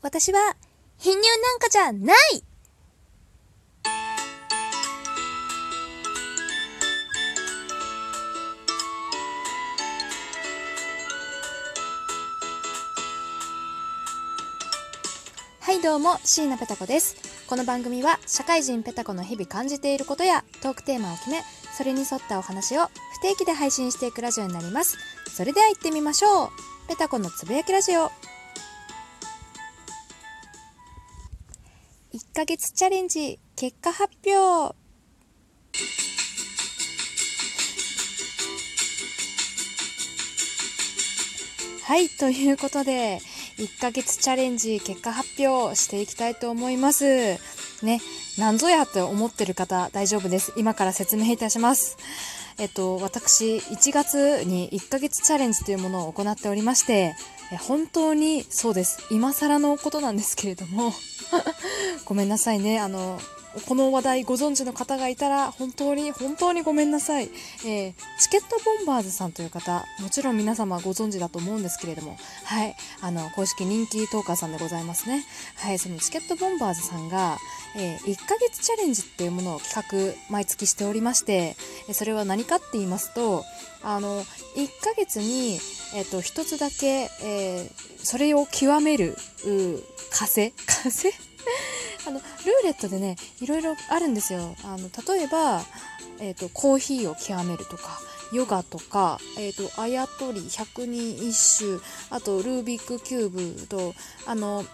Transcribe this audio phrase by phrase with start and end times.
[0.00, 0.38] 私は
[0.96, 2.44] 貧乳なんかじゃない。
[15.60, 17.16] はいどうも椎名ペタ子です。
[17.48, 21.42] この番組は社会人ペタ子の日々感じていることやトークテーマを決め
[21.76, 22.90] それに沿ったお話を不
[23.22, 24.96] 定期で配信していくラジオになります。
[25.34, 26.48] それでは行ってみましょう。
[26.88, 28.12] ペタ子のつぶやきラジオ。
[32.38, 34.72] ヶ月チャレンジ結果発表。
[41.82, 43.18] はいということで
[43.56, 47.38] 1ヶ月チャレンジ結果発表していきたいと思います。
[47.82, 48.00] ね
[48.38, 50.52] なんぞやと思ってる方大丈夫です。
[50.56, 51.96] 今から説明いたします。
[52.58, 57.16] えっと私1月に1ヶ月チャレンジというものを行っておりまして
[57.56, 59.06] 本当にそうです。
[59.10, 60.92] 今更のことなんですけれども。
[62.04, 62.78] ごめんなさいね。
[62.78, 63.20] あの
[63.66, 67.30] この話題ご存知の方がいたら本当に本当にごめんなさい、
[67.66, 72.76] えー、チケットボンバーズさんという方もちろん皆様ご存知だと思うんですけれどもはい。
[73.00, 75.24] あの公式人気トーカーさんでございますね。
[75.56, 77.38] はいそのチケットボンバーズさんが、
[77.76, 81.56] えー、1ヶ月チャレンジっていうものを企画毎月しておりまして
[81.92, 83.44] それは何かって言いますと
[83.82, 84.24] あの1
[84.82, 85.58] ヶ月に、
[85.94, 89.16] えーと、1つだけ、えー、それを極める
[90.10, 91.27] 風風
[92.08, 92.24] あのルー
[92.64, 94.56] レットでねいろいろあるんですよ。
[94.64, 95.62] あの例えば、
[96.20, 98.00] えーと、コーヒーを極めるとか
[98.32, 103.28] ヨガとか、えーと、あやとり百人一首あとルービックキュー
[103.60, 103.94] ブと
[104.26, 104.64] あの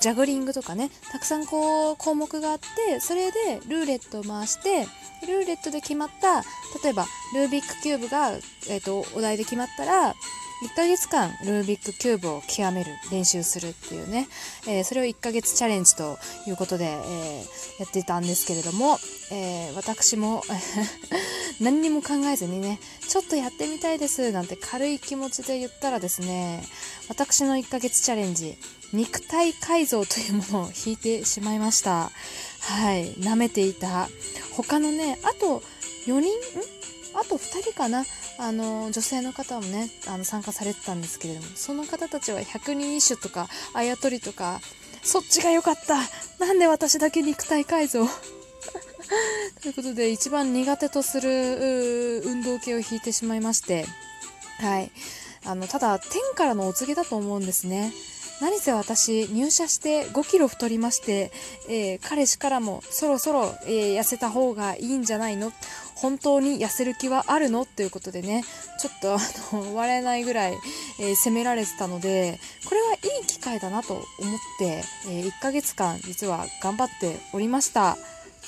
[0.00, 4.86] ジャグリングとかねたくさんこう項目があってそれでルーレットを回して
[5.26, 6.40] ルーレットで決まった
[6.82, 8.30] 例えばルービックキューブが、
[8.68, 10.14] えーとお題で決まったら
[10.62, 14.28] 1ヶ月間ルービックキューブを極める練習するっていうね、
[14.68, 18.96] えー、それを1ヶ月チャレンジということで、えー、やってたんですけれども、
[19.32, 20.44] えー、私も
[21.60, 22.78] 何にも考えずにね
[23.08, 26.64] ちょっとやってみたいですなんて軽い気持ちで言ったらですね
[27.08, 28.56] 私の1ヶ月チャレンジ
[28.92, 32.10] 肉体改造というものを引いてしまいました。
[32.60, 33.14] はい。
[33.14, 34.08] 舐めていた。
[34.52, 35.62] 他のねあと
[36.06, 36.30] 4人
[37.14, 38.04] あと2人かな。
[38.38, 44.60] あの女性の方もねあの参加されてたんですけれどもその方たちは百人一首とかあやとりとか
[45.02, 45.96] そっちが良かった。
[46.44, 48.06] なんで私だけ肉体改造？
[49.62, 53.86] ということで一番苦手とする運動系を引いてしまいまして。
[54.58, 54.90] はい。
[55.44, 57.92] あのただ天からのお告げだと思うんですね。
[58.42, 61.30] 何せ私入社して5キロ太りまして、
[61.70, 65.52] えー、彼氏からもそろそろ、えー、痩せた方がいいんじゃないの？
[65.94, 67.62] 本当に痩せる気はあるの？
[67.62, 68.42] っていうことでね
[68.80, 69.18] ちょっとあ
[69.52, 70.54] の割れないぐらい、
[70.98, 74.04] えー、責められてたのでこれはいい機会だなと思っ
[74.58, 77.96] て、え1ヶ月間実は頑張っておりました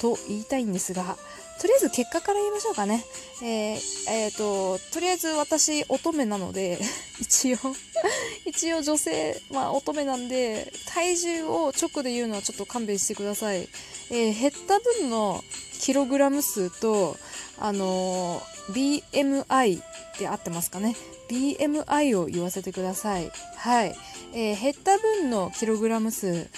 [0.00, 1.16] と言いたいんですが
[1.60, 3.04] とりあえず結果から言いましょうかね。
[3.42, 6.78] えー、えー、と、とりあえず私乙女なので、
[7.20, 7.58] 一応
[8.44, 13.68] 一応女性、まあ乙女なんで、体重を直で言うのはちょっと勘弁してください。
[14.10, 15.42] えー、減った分の
[15.80, 17.16] キログラム数と、
[17.58, 20.96] あのー、BMI って合ってますかね。
[21.28, 23.30] BMI を言わせてください。
[23.56, 23.96] はい。
[24.32, 26.48] えー、減った分のキログラム数、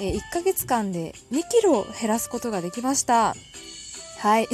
[0.00, 3.34] え、1ヶ月間で2キロ減らすことができました。
[4.24, 4.48] はい。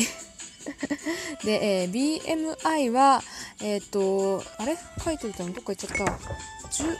[1.46, 3.22] で、えー、BMI は、
[3.62, 4.76] えっ、ー、と、あれ？
[5.04, 5.52] 書いてたの？
[5.52, 6.04] どっか行っちゃった。
[6.04, 6.98] 10、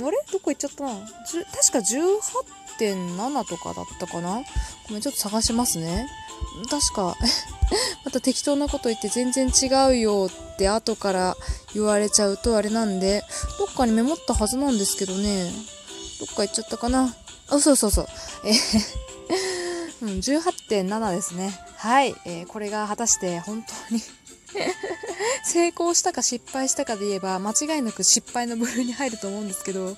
[0.00, 0.18] 10、あれ？
[0.32, 0.90] どこ行っちゃったな。
[0.90, 4.42] 確か18.7とかだったかな？
[4.88, 6.08] ごめん、ちょっと探しますね。
[6.68, 7.16] 確か
[8.04, 11.36] また適当なこと言って全然違うよって後から
[11.74, 13.22] 言われちゃうとあれなんで、
[13.60, 15.52] どっかにメモったはずなんですけどね。
[16.18, 17.14] どっか行っちゃったかな？
[17.50, 18.08] あ、そうそうそう。
[18.42, 18.52] え
[20.02, 21.52] うん、18.7ですね。
[21.76, 24.02] はい、えー、これが果たして本当に
[25.44, 29.96] 成功したか失敗したかで言えば間違いなく失敗の部類に入ると思うんですけど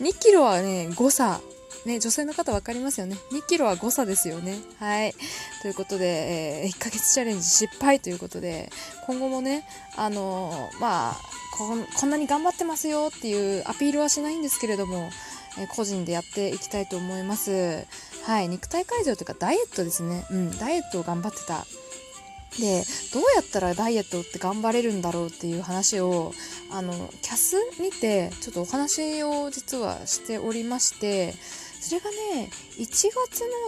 [0.00, 1.40] 2キロはね誤差
[1.84, 3.16] ね、女性の方分かりますよね。
[3.32, 4.60] 2キロは誤差ですよね。
[4.78, 5.14] はい。
[5.62, 8.70] ということで、えー、1ヶ月チャレンジ失敗ということで、
[9.06, 11.16] 今後もね、あのー、まあ
[11.58, 15.10] こ、こんなに頑張ってますよっていうアピールはしないんですけれども、
[15.58, 17.84] え、個人でやっていきたいと思います。
[18.24, 18.48] はい。
[18.48, 20.24] 肉体改造というかダイエットですね。
[20.30, 20.58] うん。
[20.58, 21.66] ダイエットを頑張ってた。
[22.58, 22.82] で
[23.14, 26.32] どうやったらダイエットって頑張れるんだろうっていう話を
[26.70, 31.34] あのキャスにてちょっとお話を実はしておりまして
[31.82, 32.48] それがね
[32.78, 33.10] 1月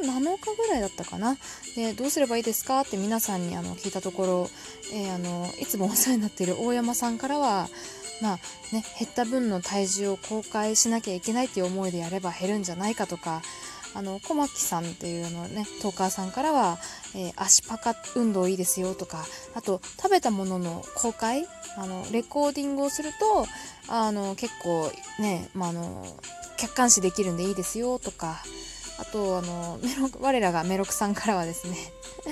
[0.02, 1.37] の7日ぐらいだったかな。
[1.76, 4.50] でどうすればいいですかって皆さんにあの聞いたところ、
[4.93, 7.69] えー、あのいつもお世話になっている大山さんからは
[8.22, 8.38] まあ
[8.72, 13.43] ね、減った分の体重を公開しなきゃいけないっていう思いでやれば減るんじゃないかとか
[13.94, 16.79] あの小牧さんっていうのねトーカーさんからは、
[17.14, 19.25] えー、足パカ運動いいですよとか
[19.55, 21.46] あと食べたものの公開
[21.76, 23.46] あのレコーディングをすると
[23.88, 26.05] あの結構ね、まあ、の
[26.56, 28.43] 客観視できるんでいいですよとか
[28.99, 31.76] あとあのメロ我らがメロクさんからはですね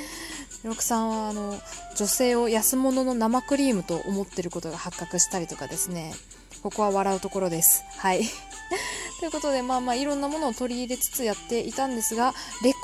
[0.62, 1.61] メロクさんはあの
[1.97, 6.15] 女性を安物の生クリームと思ってることが発覚したりとかですね
[6.62, 7.82] ここは笑うところです。
[7.99, 8.23] はい。
[9.22, 12.34] ということで、まあまあ、いろんなものを取り入れつつやっていたんですが、
[12.64, 12.78] レコ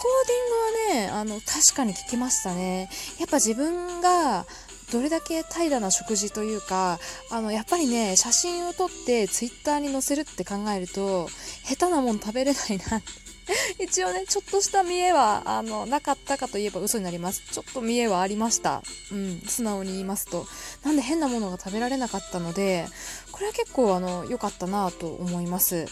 [0.95, 2.89] ーディングはね、あの、確かに聞きましたね。
[3.19, 4.47] やっぱ自分が、
[4.93, 7.01] どれだけ怠惰な食事というか、
[7.33, 11.29] あの、やっぱりね、写真を撮ってツイッターに載せるって考えると、
[11.65, 13.03] 下手なもん食べれないな。
[13.81, 17.43] 一応ね、ちょっとした見栄は、あの、なかったかといえば嘘になります。
[17.51, 18.83] ちょっと見栄はありました。
[19.11, 20.47] うん、素直に言いますと。
[20.85, 22.87] なんで変なものが食べられなかったので、
[23.33, 25.87] これは結構、あの、良かったなと思います。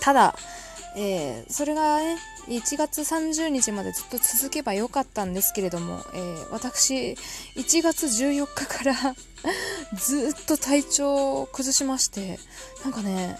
[0.00, 0.34] ただ、
[0.96, 2.16] えー、それがね、
[2.48, 7.12] 1月30日までずっと続けばよかったんですけれども、えー、私、
[7.56, 8.94] 1月14日から
[9.94, 12.38] ずっと体調を崩しまして、
[12.84, 13.38] なんかね、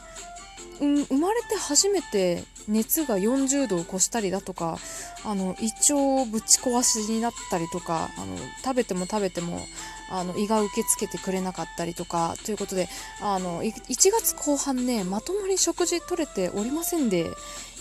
[0.81, 4.79] うん、生まれて初めて熱が40度を超したりだとか
[5.25, 9.61] あの胃腸をぶち壊しになったりとかあの食べても食べても
[10.11, 12.89] あの胃が受け付けてくれなかったりとかということで
[13.23, 17.31] あの1月後半ねまともに食事取れておりませんで、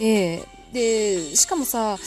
[0.01, 1.98] えー、でしかもさ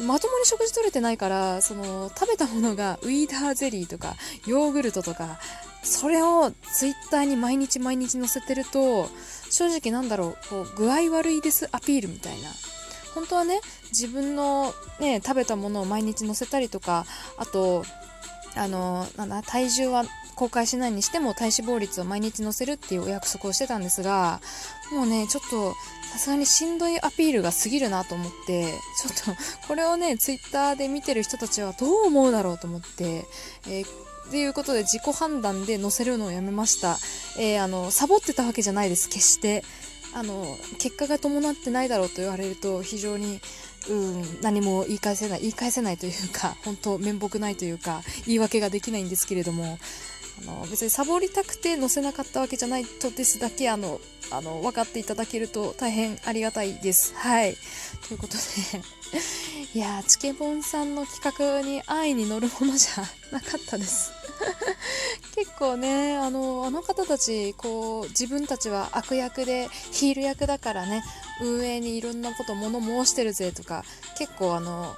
[0.00, 4.14] まともに食事取れてないからその食べたものがウィーダーゼリーとか
[4.46, 5.38] ヨーグルトとか
[5.82, 9.08] それをツイッターに毎日毎日載せてると
[9.54, 12.48] 正直なんだろうこう具合悪いですアピールみたいな。
[13.14, 13.60] 本当はね
[13.90, 17.06] 自分のね食べたものを毎日載せたりとか
[17.38, 17.84] あと
[18.56, 20.04] あのなんだ体重は
[20.34, 24.40] 公開しないにしても体脂肪率を毎日載せるっていうお約束をしてたんですが
[24.92, 25.74] もうねちょっと
[26.12, 33.26] さすがにしんどいアピールが過ぎるなと思ってちょっとこれをねツイッターで見てる人たちはどう思うだろうと思って、
[33.68, 33.86] えー
[34.28, 36.98] っていうことで自己判断で載せるのをやめました。
[37.38, 39.64] えー、あの、サボってたわけじゃないです、決して。
[40.14, 43.40] あの、結果が伴ってないだろうと言われると非常に、
[43.88, 49.78] うん、何も言い返せない、言い返せないというか、本当面目ないというか、言い訳ができないんですけれども、
[50.42, 54.00] あの別にサボりたくて載せなかったわけじゃないとですだけあの
[54.30, 57.14] あの分かっていただけると大変ありがたいです。
[57.14, 57.56] はい。
[58.08, 58.38] ということで
[59.74, 63.02] いやチケボンさんの企画に安易に乗るものじゃ
[63.32, 64.12] なかったです。
[65.34, 71.02] 結構ねあのあの方たちこう自分たちは悪役でヒール役だからね
[71.40, 73.84] 運営にいろんなこと物申してるぜとか
[74.18, 74.94] 結構あの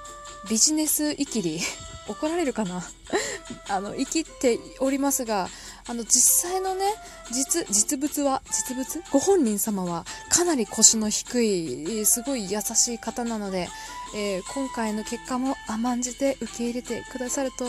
[0.49, 1.59] ビジネスいきり
[2.07, 2.83] 怒られるかな？
[3.69, 5.49] あの生きておりますが
[5.87, 6.85] あの実際のね
[7.31, 9.03] 実実物は実物？
[9.11, 13.69] ご本人様はかなり腰の低いすごい優しい方なので、
[14.15, 17.65] えー、今回の結果も甘んじて受け入れてくださると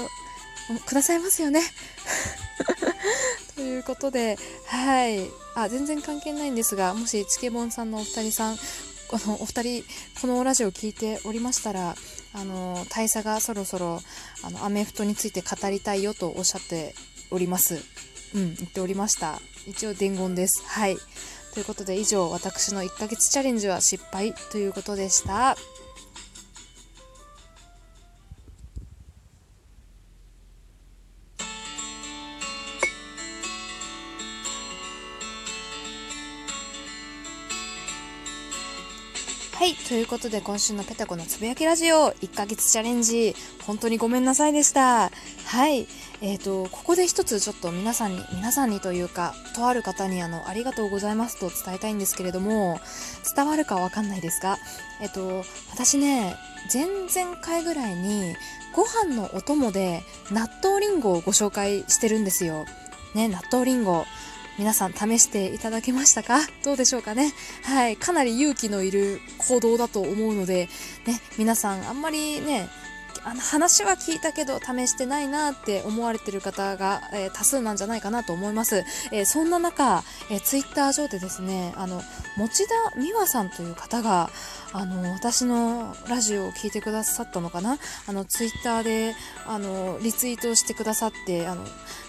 [0.86, 1.62] くださいますよね？
[3.56, 5.30] ということではい。
[5.54, 8.56] あ全然関係ないんですがもしチケボンさんのお二人さん
[9.08, 9.84] このお二人
[10.20, 11.96] このラジオを聞いておりましたら
[12.32, 14.00] あの大佐がそろそろ
[14.42, 16.94] あのアメフトについて語りたいよとおっしゃって
[17.30, 17.82] おります。
[18.34, 19.40] うん言っておりました。
[19.66, 20.62] 一応伝言です。
[20.66, 20.96] はい。
[21.54, 25.56] ということで以上私の1ヶ月チャレンジは失敗ということでした。
[39.58, 39.74] はい。
[39.74, 43.34] ということで、今週のペタコのつぶやきラジオ、1ヶ月チャレンジ、
[43.66, 45.10] 本当にごめんなさいでした。
[45.46, 45.88] はい。
[46.20, 52.78] えっ、ー、と、ここで一つちょっと皆さんに、皆さんにというか、とある方にあの、ありがとうございますと伝えたいんですけれども、
[53.34, 54.58] 伝わるかわかんないですが、
[55.02, 56.36] えっ、ー、と、私ね、
[56.72, 58.36] 前々回ぐらいに、
[58.76, 62.64] ご飯のお供で納豆りんごをご紹介してるんですよ。
[63.16, 64.06] ね、納豆りんご。
[64.58, 66.40] 皆さん試していただけましたか？
[66.64, 67.32] どうでしょうかね？
[67.62, 67.96] はい。
[67.96, 70.68] かなり勇気のいる行動だと思うので、
[71.06, 72.68] ね、皆さんあんまりね、
[73.24, 78.84] あの話は聞いたけど試してないなって思われてる方が、えー、多数なんじゃないかなと思います。
[79.12, 82.02] えー、そんな中、えー、ツイッター上でですね、あの、
[82.36, 84.30] 持田美和さんという方が、
[84.72, 87.78] あの、私のラジオを聞いてくださったのかな？
[88.06, 89.14] あの、ツイッターで、
[89.46, 91.64] あの、リツイートしてくださって、あの、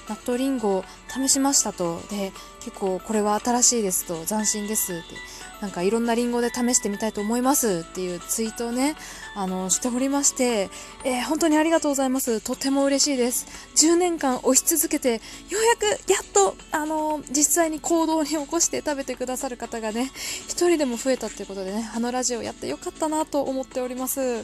[0.09, 2.01] 納豆りんごを試しましたと。
[2.09, 5.03] で、結構これは新しいですと、斬新ですって。
[5.61, 8.95] なんかいろんなリンゴで試してみたいと思いますっていうツイートをね、
[9.35, 10.69] あの、しておりまして、
[11.03, 12.39] えー、本当にありがとうございます。
[12.39, 13.45] とても嬉しいです。
[13.75, 15.19] 10年間押し続けて、よ
[15.51, 20.11] うやく、やっと、あの、実際に行動に起こして食べてくださる方がね、
[20.47, 24.39] 一人でも増えたっていうことでね、あのラジオやってよかったなと思っております。
[24.39, 24.43] ね、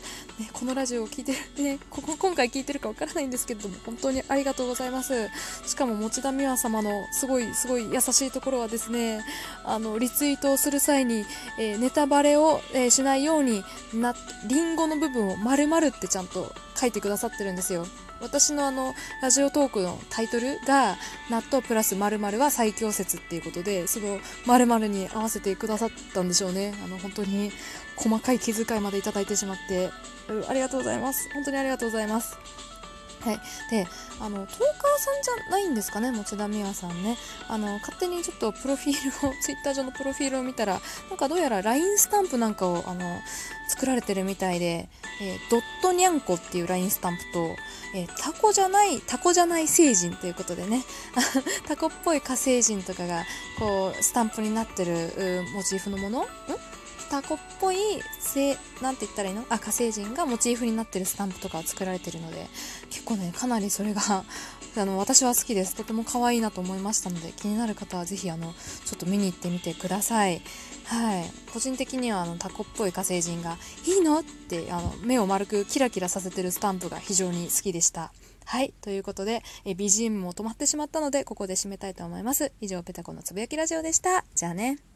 [0.53, 5.27] このラジオを聞いてる、ね、ここ今回聞いてるかわからないんですけれども、本当にありがとうございます。
[5.65, 9.25] しかも、持田美和様のすごい、すごい優しいところはですね、
[9.63, 11.25] あの、リツイートをする際に、
[11.59, 14.15] えー、ネタバレを、えー、しないようにな、
[14.47, 17.87] リンゴの部分を丸々ってちゃんと書いてくださってるんですよ。
[18.21, 20.97] 私のあの、ラジオトークのタイトルが、
[21.29, 26.73] 納豆プラス〇〇は最強説っていうことで、その〇〇に合わせてくださったんでしょうね。
[26.83, 27.51] あの、本当に
[27.95, 29.89] 細かい気遣いまでいただいてしまって、
[30.47, 31.29] ありがとうございます。
[31.33, 32.37] 本当にありがとうございます。
[33.25, 33.39] はい、
[33.71, 33.87] で
[34.19, 34.57] あのトーカー
[34.99, 36.11] さんじゃないんですかね？
[36.11, 37.17] 持田美和さんね。
[37.47, 40.79] あの勝手にちょっとプロフィールを ツイッター上のプロフィールを見たら
[41.09, 43.19] なんかどうやら LINE スタンプなんかをあの
[43.67, 44.87] 作られてるみたいで、
[45.21, 47.55] えー、ドットニャンコっていう LINE スタンプと、
[47.95, 50.83] えー、タコじゃないタコじゃない星人ということでね。
[51.67, 53.23] タコっぽい火星人とかが
[53.57, 56.21] こうスタンプになってるモチーフのもの？
[56.21, 56.25] ん？
[57.09, 57.77] タコっぽい
[58.19, 59.45] せなんて言ったらいいの？
[59.49, 62.47] あ火星人がモチーフになってるスタンプとか作られてるので
[62.89, 64.01] 結構ねかなりそれが
[64.77, 68.53] あの私は好きですとても可愛いなと思いましたので気になる方はぜひあの
[68.85, 70.41] ちょっと見に行ってみてください
[70.83, 74.19] はい個人的にはあのタコっぽい火星人がいいの？
[74.19, 78.11] ってあの目を丸くキラキラさせてるスタンプが非常に好きでした
[78.45, 78.73] はい。
[78.81, 82.51] ということで、え BGM も止まってしまったので、ここで締めたいと思います。
[82.61, 84.23] 以上、ペタコのつぶやきラジオでした。
[84.35, 84.94] じゃあね。